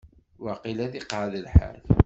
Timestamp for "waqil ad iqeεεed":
0.43-1.33